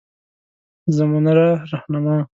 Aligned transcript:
زمونره 0.97 1.47
رهنما 1.71 2.15